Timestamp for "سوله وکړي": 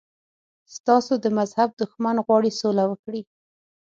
2.61-3.21